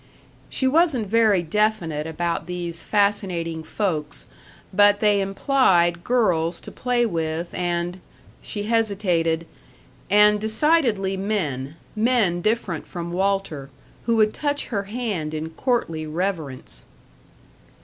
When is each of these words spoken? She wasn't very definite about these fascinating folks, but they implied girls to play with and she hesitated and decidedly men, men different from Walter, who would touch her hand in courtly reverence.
She 0.49 0.67
wasn't 0.67 1.07
very 1.07 1.43
definite 1.43 2.07
about 2.07 2.47
these 2.47 2.81
fascinating 2.81 3.61
folks, 3.61 4.25
but 4.73 4.99
they 4.99 5.21
implied 5.21 6.03
girls 6.03 6.59
to 6.61 6.71
play 6.71 7.05
with 7.05 7.53
and 7.53 7.99
she 8.41 8.63
hesitated 8.63 9.45
and 10.09 10.41
decidedly 10.41 11.17
men, 11.17 11.75
men 11.95 12.41
different 12.41 12.87
from 12.87 13.11
Walter, 13.11 13.69
who 14.07 14.15
would 14.15 14.33
touch 14.33 14.69
her 14.69 14.85
hand 14.85 15.35
in 15.35 15.51
courtly 15.51 16.07
reverence. 16.07 16.87